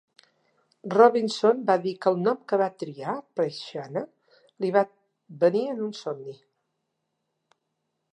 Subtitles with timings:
[0.93, 4.03] Robinson va dir que el nom que va triar, "Psychiana",
[4.65, 4.83] li va
[5.45, 6.35] venir en un somni.